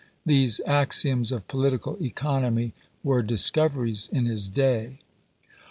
These 0.25 0.61
axioms 0.65 1.31
of 1.31 1.47
political 1.47 1.95
economy 2.03 2.73
were 3.03 3.21
discoveries 3.21 4.09
in 4.11 4.25
his 4.25 4.49
day. 4.49 4.97